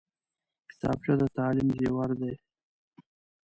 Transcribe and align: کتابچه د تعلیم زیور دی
کتابچه 0.69 1.13
د 1.19 1.23
تعلیم 1.37 1.69
زیور 1.77 2.09
دی 2.19 2.33